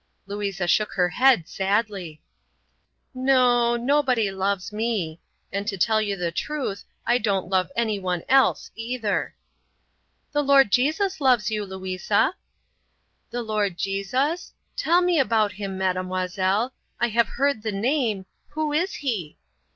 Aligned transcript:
Louisa 0.25 0.65
shook 0.65 0.93
her 0.93 1.09
head 1.09 1.47
sadly. 1.47 2.23
"No, 3.13 3.75
nobody 3.75 4.31
loves 4.31 4.73
me. 4.73 5.19
And 5.51 5.67
to 5.67 5.77
tell 5.77 6.01
you 6.01 6.15
the 6.15 6.31
truth, 6.31 6.83
I 7.05 7.19
don't 7.19 7.49
love 7.51 7.71
anyone 7.75 8.23
else 8.27 8.71
either." 8.73 9.35
"The 10.31 10.41
Lord 10.41 10.71
Jesus 10.71 11.21
loves 11.21 11.51
you, 11.51 11.63
Louisa." 11.67 12.33
"The 13.29 13.43
Lord 13.43 13.77
Jesus? 13.77 14.53
Tell 14.75 15.01
me 15.03 15.19
about 15.19 15.51
Him, 15.51 15.77
mademoiselle; 15.77 16.73
I 16.99 17.09
have 17.09 17.27
heard 17.27 17.61
the 17.61 17.71
name 17.71 18.25
who 18.55 18.73
is 18.73 18.95
He?" 19.05 19.37